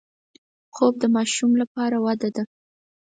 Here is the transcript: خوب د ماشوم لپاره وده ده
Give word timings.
خوب 0.75 0.93
د 1.01 1.05
ماشوم 1.15 1.51
لپاره 1.61 1.97
وده 2.05 2.29
ده 2.35 2.43